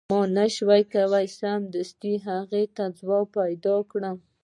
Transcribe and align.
ما 0.09 0.19
نه 0.37 0.45
شو 0.55 0.67
کولای 0.93 1.27
سمدلاسه 1.39 2.11
هغې 2.27 2.63
ته 2.75 2.83
ځواب 2.99 3.25
پیدا 3.37 3.75
کړم. 3.91 4.17